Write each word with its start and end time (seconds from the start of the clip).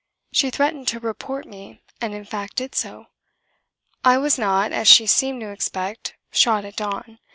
She 0.31 0.49
threatened 0.49 0.87
to 0.87 0.99
"report" 0.99 1.45
me, 1.45 1.83
and 2.01 2.15
in 2.15 2.25
fact 2.25 2.55
did 2.55 2.73
so. 2.73 3.05
I 4.03 4.17
was 4.17 4.39
not 4.39 4.71
as 4.71 4.87
she 4.87 5.05
seemed 5.05 5.41
to 5.41 5.51
expect 5.51 6.15
shot 6.31 6.65
at 6.65 6.75
dawn. 6.77 7.19